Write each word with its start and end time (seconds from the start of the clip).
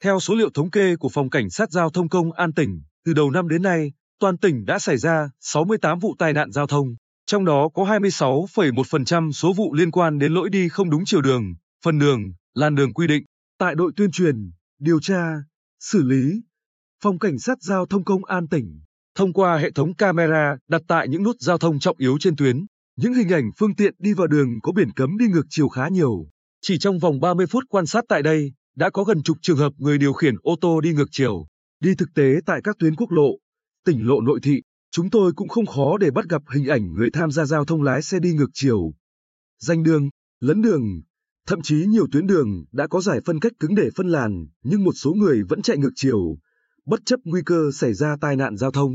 Theo 0.00 0.20
số 0.20 0.34
liệu 0.34 0.50
thống 0.50 0.70
kê 0.70 0.96
của 0.96 1.08
Phòng 1.08 1.30
Cảnh 1.30 1.50
sát 1.50 1.70
Giao 1.70 1.90
thông 1.90 2.08
Công 2.08 2.32
an 2.32 2.52
tỉnh, 2.52 2.82
từ 3.04 3.12
đầu 3.14 3.30
năm 3.30 3.48
đến 3.48 3.62
nay, 3.62 3.92
toàn 4.20 4.38
tỉnh 4.38 4.64
đã 4.64 4.78
xảy 4.78 4.96
ra 4.96 5.30
68 5.40 5.98
vụ 5.98 6.14
tai 6.18 6.32
nạn 6.32 6.52
giao 6.52 6.66
thông, 6.66 6.96
trong 7.26 7.44
đó 7.44 7.68
có 7.74 7.84
26,1% 7.84 9.32
số 9.32 9.52
vụ 9.52 9.74
liên 9.74 9.90
quan 9.90 10.18
đến 10.18 10.32
lỗi 10.32 10.48
đi 10.50 10.68
không 10.68 10.90
đúng 10.90 11.02
chiều 11.06 11.22
đường, 11.22 11.54
phần 11.84 11.98
đường, 11.98 12.20
làn 12.54 12.74
đường 12.74 12.94
quy 12.94 13.06
định. 13.06 13.24
Tại 13.58 13.74
đội 13.74 13.92
tuyên 13.96 14.10
truyền, 14.10 14.50
điều 14.78 15.00
tra, 15.00 15.32
xử 15.80 16.02
lý, 16.02 16.42
Phòng 17.02 17.18
Cảnh 17.18 17.38
sát 17.38 17.58
Giao 17.62 17.86
thông 17.86 18.04
Công 18.04 18.24
an 18.24 18.48
tỉnh, 18.48 18.80
thông 19.14 19.32
qua 19.32 19.58
hệ 19.58 19.70
thống 19.70 19.94
camera 19.94 20.56
đặt 20.68 20.82
tại 20.88 21.08
những 21.08 21.22
nút 21.22 21.36
giao 21.40 21.58
thông 21.58 21.78
trọng 21.78 21.96
yếu 21.98 22.16
trên 22.20 22.36
tuyến, 22.36 22.66
những 22.96 23.14
hình 23.14 23.28
ảnh 23.28 23.50
phương 23.58 23.74
tiện 23.74 23.94
đi 23.98 24.12
vào 24.12 24.26
đường 24.26 24.48
có 24.62 24.72
biển 24.72 24.92
cấm 24.92 25.18
đi 25.18 25.26
ngược 25.26 25.46
chiều 25.48 25.68
khá 25.68 25.88
nhiều. 25.88 26.26
Chỉ 26.62 26.78
trong 26.78 26.98
vòng 26.98 27.20
30 27.20 27.46
phút 27.46 27.64
quan 27.68 27.86
sát 27.86 28.04
tại 28.08 28.22
đây, 28.22 28.52
đã 28.78 28.90
có 28.90 29.04
gần 29.04 29.22
chục 29.22 29.36
trường 29.42 29.56
hợp 29.56 29.72
người 29.78 29.98
điều 29.98 30.12
khiển 30.12 30.34
ô 30.42 30.56
tô 30.60 30.80
đi 30.80 30.92
ngược 30.92 31.08
chiều. 31.10 31.46
Đi 31.80 31.94
thực 31.94 32.08
tế 32.14 32.34
tại 32.46 32.60
các 32.64 32.76
tuyến 32.78 32.96
quốc 32.96 33.10
lộ, 33.12 33.30
tỉnh 33.84 34.06
lộ 34.06 34.20
nội 34.20 34.40
thị, 34.42 34.62
chúng 34.90 35.10
tôi 35.10 35.32
cũng 35.32 35.48
không 35.48 35.66
khó 35.66 35.98
để 35.98 36.10
bắt 36.10 36.24
gặp 36.28 36.42
hình 36.54 36.66
ảnh 36.66 36.92
người 36.94 37.10
tham 37.12 37.30
gia 37.30 37.44
giao 37.44 37.64
thông 37.64 37.82
lái 37.82 38.02
xe 38.02 38.18
đi 38.18 38.32
ngược 38.32 38.50
chiều. 38.54 38.92
Danh 39.58 39.82
đường, 39.82 40.08
lấn 40.40 40.62
đường, 40.62 40.82
thậm 41.46 41.62
chí 41.62 41.86
nhiều 41.86 42.06
tuyến 42.12 42.26
đường 42.26 42.64
đã 42.72 42.86
có 42.86 43.00
giải 43.00 43.20
phân 43.26 43.40
cách 43.40 43.52
cứng 43.60 43.74
để 43.74 43.88
phân 43.96 44.08
làn, 44.08 44.46
nhưng 44.64 44.84
một 44.84 44.92
số 44.92 45.12
người 45.12 45.42
vẫn 45.48 45.62
chạy 45.62 45.76
ngược 45.78 45.92
chiều, 45.94 46.36
bất 46.86 47.00
chấp 47.06 47.20
nguy 47.24 47.40
cơ 47.46 47.70
xảy 47.74 47.94
ra 47.94 48.16
tai 48.20 48.36
nạn 48.36 48.56
giao 48.56 48.70
thông. 48.70 48.92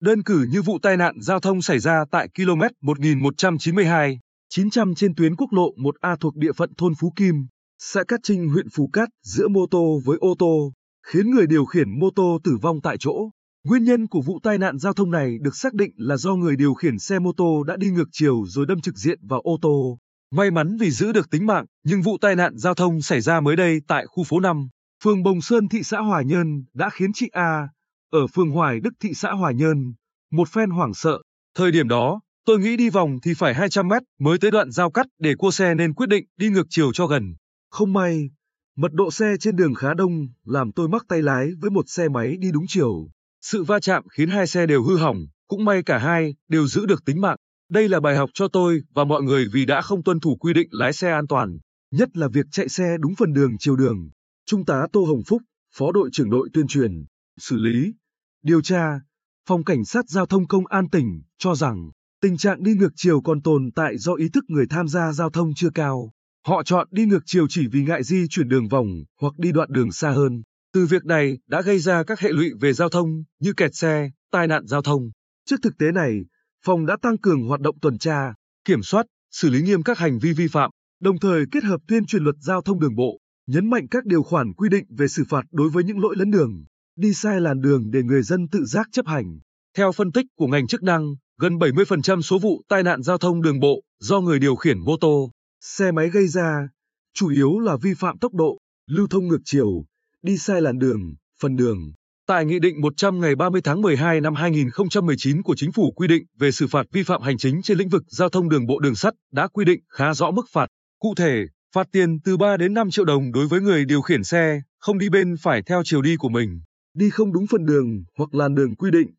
Đơn 0.00 0.22
cử 0.22 0.46
như 0.50 0.62
vụ 0.62 0.78
tai 0.82 0.96
nạn 0.96 1.16
giao 1.20 1.40
thông 1.40 1.62
xảy 1.62 1.78
ra 1.78 2.04
tại 2.10 2.28
km 2.36 2.60
1192, 2.80 4.18
900 4.48 4.94
trên 4.94 5.14
tuyến 5.14 5.36
quốc 5.36 5.52
lộ 5.52 5.74
1A 5.76 6.16
thuộc 6.16 6.36
địa 6.36 6.52
phận 6.52 6.74
thôn 6.74 6.92
Phú 7.00 7.12
Kim, 7.16 7.46
xã 7.86 8.04
Cát 8.04 8.20
Trinh 8.22 8.48
huyện 8.48 8.68
Phú 8.68 8.90
Cát 8.92 9.08
giữa 9.22 9.48
mô 9.48 9.66
tô 9.70 10.00
với 10.04 10.18
ô 10.20 10.34
tô, 10.38 10.72
khiến 11.06 11.30
người 11.30 11.46
điều 11.46 11.64
khiển 11.64 11.98
mô 11.98 12.10
tô 12.16 12.38
tử 12.44 12.58
vong 12.62 12.80
tại 12.80 12.96
chỗ. 13.00 13.30
Nguyên 13.64 13.84
nhân 13.84 14.06
của 14.06 14.20
vụ 14.20 14.40
tai 14.42 14.58
nạn 14.58 14.78
giao 14.78 14.92
thông 14.92 15.10
này 15.10 15.38
được 15.40 15.56
xác 15.56 15.74
định 15.74 15.90
là 15.96 16.16
do 16.16 16.34
người 16.34 16.56
điều 16.56 16.74
khiển 16.74 16.98
xe 16.98 17.18
mô 17.18 17.32
tô 17.32 17.62
đã 17.62 17.76
đi 17.76 17.90
ngược 17.90 18.08
chiều 18.12 18.44
rồi 18.46 18.66
đâm 18.66 18.80
trực 18.80 18.96
diện 18.96 19.18
vào 19.22 19.40
ô 19.40 19.58
tô. 19.62 19.98
May 20.30 20.50
mắn 20.50 20.76
vì 20.76 20.90
giữ 20.90 21.12
được 21.12 21.30
tính 21.30 21.46
mạng, 21.46 21.64
nhưng 21.84 22.02
vụ 22.02 22.18
tai 22.20 22.36
nạn 22.36 22.58
giao 22.58 22.74
thông 22.74 23.02
xảy 23.02 23.20
ra 23.20 23.40
mới 23.40 23.56
đây 23.56 23.80
tại 23.88 24.06
khu 24.06 24.24
phố 24.24 24.40
5, 24.40 24.68
phường 25.04 25.22
Bồng 25.22 25.40
Sơn 25.40 25.68
thị 25.68 25.82
xã 25.82 26.00
Hòa 26.00 26.22
Nhơn 26.22 26.64
đã 26.74 26.90
khiến 26.90 27.12
chị 27.12 27.28
A, 27.32 27.68
ở 28.10 28.26
phường 28.26 28.50
Hoài 28.50 28.80
Đức 28.80 28.94
thị 29.00 29.14
xã 29.14 29.32
Hòa 29.32 29.52
Nhơn, 29.52 29.94
một 30.32 30.48
phen 30.48 30.70
hoảng 30.70 30.94
sợ. 30.94 31.18
Thời 31.56 31.72
điểm 31.72 31.88
đó, 31.88 32.20
tôi 32.46 32.58
nghĩ 32.58 32.76
đi 32.76 32.90
vòng 32.90 33.18
thì 33.22 33.34
phải 33.34 33.54
200 33.54 33.88
mét 33.88 34.02
mới 34.20 34.38
tới 34.38 34.50
đoạn 34.50 34.70
giao 34.70 34.90
cắt 34.90 35.06
để 35.18 35.34
cua 35.38 35.50
xe 35.50 35.74
nên 35.74 35.94
quyết 35.94 36.08
định 36.08 36.24
đi 36.36 36.50
ngược 36.50 36.66
chiều 36.70 36.92
cho 36.92 37.06
gần. 37.06 37.34
Không 37.74 37.92
may, 37.92 38.30
mật 38.76 38.92
độ 38.92 39.10
xe 39.10 39.36
trên 39.40 39.56
đường 39.56 39.74
khá 39.74 39.94
đông 39.94 40.28
làm 40.44 40.72
tôi 40.72 40.88
mắc 40.88 41.04
tay 41.08 41.22
lái 41.22 41.50
với 41.60 41.70
một 41.70 41.84
xe 41.88 42.08
máy 42.08 42.36
đi 42.36 42.52
đúng 42.52 42.64
chiều. 42.68 43.08
Sự 43.40 43.64
va 43.64 43.80
chạm 43.80 44.04
khiến 44.08 44.28
hai 44.28 44.46
xe 44.46 44.66
đều 44.66 44.82
hư 44.82 44.96
hỏng, 44.96 45.26
cũng 45.48 45.64
may 45.64 45.82
cả 45.82 45.98
hai 45.98 46.34
đều 46.48 46.66
giữ 46.66 46.86
được 46.86 47.04
tính 47.04 47.20
mạng. 47.20 47.36
Đây 47.70 47.88
là 47.88 48.00
bài 48.00 48.16
học 48.16 48.30
cho 48.34 48.48
tôi 48.48 48.80
và 48.94 49.04
mọi 49.04 49.22
người 49.22 49.46
vì 49.52 49.64
đã 49.64 49.82
không 49.82 50.02
tuân 50.02 50.20
thủ 50.20 50.36
quy 50.36 50.52
định 50.52 50.68
lái 50.70 50.92
xe 50.92 51.10
an 51.10 51.26
toàn, 51.26 51.58
nhất 51.90 52.16
là 52.16 52.28
việc 52.28 52.46
chạy 52.50 52.68
xe 52.68 52.96
đúng 53.00 53.14
phần 53.14 53.32
đường 53.32 53.52
chiều 53.58 53.76
đường. 53.76 54.10
Trung 54.46 54.64
tá 54.64 54.86
Tô 54.92 55.04
Hồng 55.04 55.22
Phúc, 55.26 55.42
Phó 55.76 55.92
đội 55.92 56.08
trưởng 56.12 56.30
đội 56.30 56.48
tuyên 56.52 56.66
truyền, 56.66 57.04
xử 57.40 57.56
lý, 57.56 57.94
điều 58.42 58.62
tra, 58.62 59.00
Phòng 59.48 59.64
Cảnh 59.64 59.84
sát 59.84 60.08
Giao 60.08 60.26
thông 60.26 60.46
Công 60.46 60.66
an 60.66 60.90
tỉnh 60.90 61.22
cho 61.38 61.54
rằng 61.54 61.90
tình 62.22 62.36
trạng 62.36 62.62
đi 62.62 62.74
ngược 62.74 62.92
chiều 62.96 63.20
còn 63.20 63.42
tồn 63.42 63.70
tại 63.74 63.98
do 63.98 64.14
ý 64.14 64.28
thức 64.28 64.44
người 64.48 64.66
tham 64.70 64.88
gia 64.88 65.12
giao 65.12 65.30
thông 65.30 65.54
chưa 65.54 65.70
cao. 65.70 66.10
Họ 66.46 66.62
chọn 66.62 66.88
đi 66.90 67.06
ngược 67.06 67.22
chiều 67.26 67.46
chỉ 67.48 67.66
vì 67.66 67.82
ngại 67.82 68.02
di 68.02 68.26
chuyển 68.28 68.48
đường 68.48 68.68
vòng 68.68 68.86
hoặc 69.20 69.32
đi 69.38 69.52
đoạn 69.52 69.68
đường 69.72 69.92
xa 69.92 70.10
hơn. 70.10 70.42
Từ 70.72 70.86
việc 70.86 71.04
này 71.04 71.38
đã 71.48 71.62
gây 71.62 71.78
ra 71.78 72.02
các 72.02 72.20
hệ 72.20 72.32
lụy 72.32 72.50
về 72.60 72.72
giao 72.72 72.88
thông 72.88 73.24
như 73.40 73.52
kẹt 73.52 73.74
xe, 73.74 74.10
tai 74.30 74.46
nạn 74.46 74.66
giao 74.66 74.82
thông. 74.82 75.10
Trước 75.46 75.56
thực 75.62 75.78
tế 75.78 75.92
này, 75.92 76.20
phòng 76.64 76.86
đã 76.86 76.96
tăng 77.02 77.18
cường 77.18 77.48
hoạt 77.48 77.60
động 77.60 77.78
tuần 77.80 77.98
tra, 77.98 78.34
kiểm 78.64 78.82
soát, 78.82 79.06
xử 79.30 79.50
lý 79.50 79.62
nghiêm 79.62 79.82
các 79.82 79.98
hành 79.98 80.18
vi 80.18 80.32
vi 80.32 80.48
phạm, 80.48 80.70
đồng 81.00 81.18
thời 81.18 81.44
kết 81.52 81.64
hợp 81.64 81.80
tuyên 81.88 82.06
truyền 82.06 82.24
luật 82.24 82.36
giao 82.40 82.62
thông 82.62 82.80
đường 82.80 82.96
bộ, 82.96 83.18
nhấn 83.46 83.70
mạnh 83.70 83.86
các 83.90 84.04
điều 84.04 84.22
khoản 84.22 84.52
quy 84.52 84.68
định 84.68 84.84
về 84.98 85.08
xử 85.08 85.24
phạt 85.28 85.42
đối 85.52 85.68
với 85.68 85.84
những 85.84 85.98
lỗi 85.98 86.14
lấn 86.18 86.30
đường, 86.30 86.64
đi 86.96 87.14
sai 87.14 87.40
làn 87.40 87.60
đường 87.60 87.90
để 87.90 88.02
người 88.02 88.22
dân 88.22 88.48
tự 88.48 88.64
giác 88.64 88.88
chấp 88.92 89.06
hành. 89.06 89.38
Theo 89.76 89.92
phân 89.92 90.12
tích 90.12 90.26
của 90.36 90.46
ngành 90.46 90.66
chức 90.66 90.82
năng, 90.82 91.14
gần 91.40 91.58
70% 91.58 92.20
số 92.20 92.38
vụ 92.38 92.62
tai 92.68 92.82
nạn 92.82 93.02
giao 93.02 93.18
thông 93.18 93.42
đường 93.42 93.60
bộ 93.60 93.82
do 94.00 94.20
người 94.20 94.38
điều 94.38 94.56
khiển 94.56 94.78
mô 94.78 94.96
tô, 95.00 95.30
xe 95.64 95.92
máy 95.92 96.10
gây 96.10 96.28
ra, 96.28 96.68
chủ 97.14 97.28
yếu 97.28 97.58
là 97.58 97.76
vi 97.76 97.94
phạm 97.94 98.18
tốc 98.18 98.34
độ, 98.34 98.58
lưu 98.90 99.06
thông 99.06 99.28
ngược 99.28 99.38
chiều, 99.44 99.84
đi 100.22 100.38
sai 100.38 100.60
làn 100.60 100.78
đường, 100.78 101.14
phần 101.40 101.56
đường. 101.56 101.92
Tại 102.26 102.44
Nghị 102.44 102.58
định 102.58 102.80
100 102.80 103.20
ngày 103.20 103.34
30 103.36 103.60
tháng 103.64 103.82
12 103.82 104.20
năm 104.20 104.34
2019 104.34 105.42
của 105.42 105.54
Chính 105.56 105.72
phủ 105.72 105.92
quy 105.96 106.08
định 106.08 106.24
về 106.38 106.50
xử 106.50 106.66
phạt 106.66 106.86
vi 106.92 107.02
phạm 107.02 107.22
hành 107.22 107.38
chính 107.38 107.62
trên 107.62 107.78
lĩnh 107.78 107.88
vực 107.88 108.02
giao 108.08 108.28
thông 108.28 108.48
đường 108.48 108.66
bộ 108.66 108.78
đường 108.78 108.94
sắt 108.94 109.14
đã 109.32 109.48
quy 109.48 109.64
định 109.64 109.80
khá 109.88 110.14
rõ 110.14 110.30
mức 110.30 110.46
phạt. 110.52 110.66
Cụ 110.98 111.14
thể, 111.16 111.44
phạt 111.74 111.88
tiền 111.92 112.20
từ 112.24 112.36
3 112.36 112.56
đến 112.56 112.74
5 112.74 112.90
triệu 112.90 113.04
đồng 113.04 113.32
đối 113.32 113.46
với 113.46 113.60
người 113.60 113.84
điều 113.84 114.00
khiển 114.00 114.24
xe, 114.24 114.62
không 114.78 114.98
đi 114.98 115.08
bên 115.08 115.34
phải 115.42 115.62
theo 115.62 115.82
chiều 115.84 116.02
đi 116.02 116.16
của 116.16 116.28
mình, 116.28 116.60
đi 116.94 117.10
không 117.10 117.32
đúng 117.32 117.46
phần 117.46 117.66
đường 117.66 118.04
hoặc 118.18 118.34
làn 118.34 118.54
đường 118.54 118.74
quy 118.74 118.90
định, 118.90 119.10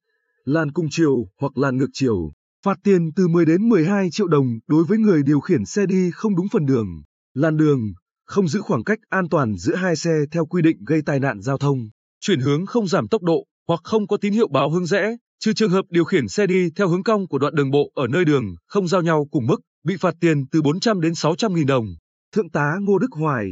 làn 0.43 0.71
cùng 0.71 0.87
chiều 0.91 1.27
hoặc 1.39 1.57
làn 1.57 1.77
ngược 1.77 1.89
chiều. 1.93 2.31
Phạt 2.65 2.77
tiền 2.83 3.11
từ 3.15 3.27
10 3.27 3.45
đến 3.45 3.69
12 3.69 4.09
triệu 4.11 4.27
đồng 4.27 4.59
đối 4.67 4.83
với 4.83 4.97
người 4.97 5.23
điều 5.23 5.39
khiển 5.39 5.65
xe 5.65 5.85
đi 5.85 6.11
không 6.13 6.35
đúng 6.35 6.47
phần 6.51 6.65
đường, 6.65 6.87
làn 7.33 7.57
đường, 7.57 7.93
không 8.25 8.47
giữ 8.47 8.61
khoảng 8.61 8.83
cách 8.83 8.99
an 9.09 9.29
toàn 9.29 9.57
giữa 9.57 9.75
hai 9.75 9.95
xe 9.95 10.11
theo 10.31 10.45
quy 10.45 10.61
định 10.61 10.77
gây 10.87 11.01
tai 11.05 11.19
nạn 11.19 11.41
giao 11.41 11.57
thông, 11.57 11.89
chuyển 12.19 12.39
hướng 12.39 12.65
không 12.65 12.87
giảm 12.87 13.07
tốc 13.07 13.23
độ 13.23 13.45
hoặc 13.67 13.79
không 13.83 14.07
có 14.07 14.17
tín 14.17 14.33
hiệu 14.33 14.47
báo 14.47 14.69
hướng 14.69 14.85
rẽ, 14.85 15.15
trừ 15.39 15.53
trường 15.53 15.69
hợp 15.69 15.85
điều 15.89 16.03
khiển 16.03 16.27
xe 16.27 16.47
đi 16.47 16.69
theo 16.75 16.87
hướng 16.87 17.03
cong 17.03 17.27
của 17.27 17.37
đoạn 17.37 17.55
đường 17.55 17.71
bộ 17.71 17.91
ở 17.95 18.07
nơi 18.07 18.25
đường 18.25 18.55
không 18.67 18.87
giao 18.87 19.01
nhau 19.01 19.27
cùng 19.31 19.47
mức, 19.47 19.61
bị 19.83 19.95
phạt 19.99 20.15
tiền 20.19 20.47
từ 20.51 20.61
400 20.61 21.01
đến 21.01 21.15
600 21.15 21.53
nghìn 21.53 21.67
đồng. 21.67 21.85
Thượng 22.35 22.49
tá 22.49 22.75
Ngô 22.81 22.99
Đức 22.99 23.11
Hoài, 23.11 23.45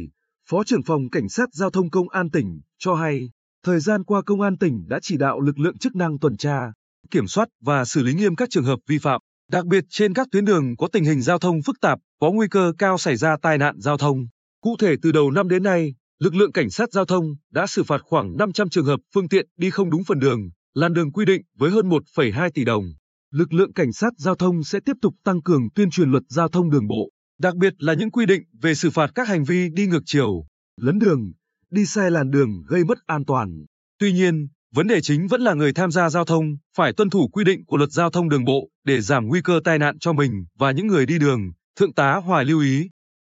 Phó 0.50 0.64
trưởng 0.64 0.82
phòng 0.82 1.10
Cảnh 1.12 1.28
sát 1.28 1.48
Giao 1.52 1.70
thông 1.70 1.90
Công 1.90 2.08
an 2.08 2.30
tỉnh, 2.30 2.60
cho 2.78 2.94
hay, 2.94 3.30
thời 3.64 3.80
gian 3.80 4.04
qua 4.04 4.22
Công 4.22 4.40
an 4.40 4.58
tỉnh 4.58 4.88
đã 4.88 4.98
chỉ 5.02 5.16
đạo 5.16 5.40
lực 5.40 5.58
lượng 5.58 5.78
chức 5.78 5.96
năng 5.96 6.18
tuần 6.18 6.36
tra, 6.36 6.72
kiểm 7.10 7.26
soát 7.26 7.48
và 7.60 7.84
xử 7.84 8.02
lý 8.02 8.14
nghiêm 8.14 8.36
các 8.36 8.50
trường 8.50 8.64
hợp 8.64 8.78
vi 8.88 8.98
phạm, 8.98 9.20
đặc 9.50 9.66
biệt 9.66 9.84
trên 9.90 10.14
các 10.14 10.28
tuyến 10.32 10.44
đường 10.44 10.76
có 10.76 10.88
tình 10.92 11.04
hình 11.04 11.22
giao 11.22 11.38
thông 11.38 11.62
phức 11.62 11.80
tạp, 11.80 11.98
có 12.20 12.30
nguy 12.30 12.46
cơ 12.50 12.72
cao 12.78 12.98
xảy 12.98 13.16
ra 13.16 13.36
tai 13.42 13.58
nạn 13.58 13.80
giao 13.80 13.98
thông. 13.98 14.26
Cụ 14.60 14.76
thể 14.78 14.94
từ 15.02 15.12
đầu 15.12 15.30
năm 15.30 15.48
đến 15.48 15.62
nay, 15.62 15.94
lực 16.18 16.34
lượng 16.34 16.52
cảnh 16.52 16.70
sát 16.70 16.92
giao 16.92 17.04
thông 17.04 17.24
đã 17.52 17.66
xử 17.66 17.82
phạt 17.82 18.00
khoảng 18.04 18.36
500 18.36 18.68
trường 18.68 18.84
hợp 18.84 19.00
phương 19.14 19.28
tiện 19.28 19.46
đi 19.56 19.70
không 19.70 19.90
đúng 19.90 20.04
phần 20.04 20.18
đường, 20.18 20.40
làn 20.74 20.92
đường 20.92 21.12
quy 21.12 21.24
định 21.24 21.42
với 21.58 21.70
hơn 21.70 21.88
1,2 21.88 22.50
tỷ 22.54 22.64
đồng. 22.64 22.84
Lực 23.30 23.52
lượng 23.52 23.72
cảnh 23.72 23.92
sát 23.92 24.12
giao 24.18 24.34
thông 24.34 24.64
sẽ 24.64 24.80
tiếp 24.84 24.96
tục 25.02 25.14
tăng 25.24 25.42
cường 25.42 25.70
tuyên 25.74 25.90
truyền 25.90 26.10
luật 26.10 26.22
giao 26.28 26.48
thông 26.48 26.70
đường 26.70 26.88
bộ, 26.88 27.10
đặc 27.38 27.56
biệt 27.56 27.72
là 27.78 27.94
những 27.94 28.10
quy 28.10 28.26
định 28.26 28.42
về 28.62 28.74
xử 28.74 28.90
phạt 28.90 29.10
các 29.14 29.28
hành 29.28 29.44
vi 29.44 29.68
đi 29.68 29.86
ngược 29.86 30.02
chiều, 30.06 30.46
lấn 30.80 30.98
đường, 30.98 31.32
đi 31.70 31.86
sai 31.86 32.10
làn 32.10 32.30
đường 32.30 32.62
gây 32.68 32.84
mất 32.84 32.98
an 33.06 33.24
toàn. 33.24 33.64
Tuy 33.98 34.12
nhiên, 34.12 34.48
vấn 34.74 34.86
đề 34.86 35.00
chính 35.00 35.26
vẫn 35.26 35.40
là 35.40 35.54
người 35.54 35.72
tham 35.72 35.90
gia 35.90 36.10
giao 36.10 36.24
thông 36.24 36.44
phải 36.76 36.92
tuân 36.92 37.10
thủ 37.10 37.28
quy 37.28 37.44
định 37.44 37.64
của 37.66 37.76
luật 37.76 37.90
giao 37.90 38.10
thông 38.10 38.28
đường 38.28 38.44
bộ 38.44 38.68
để 38.84 39.00
giảm 39.00 39.26
nguy 39.26 39.40
cơ 39.42 39.60
tai 39.64 39.78
nạn 39.78 39.98
cho 39.98 40.12
mình 40.12 40.30
và 40.58 40.70
những 40.70 40.86
người 40.86 41.06
đi 41.06 41.18
đường, 41.18 41.40
Thượng 41.76 41.92
tá 41.92 42.14
Hoài 42.14 42.44
lưu 42.44 42.60
ý. 42.60 42.88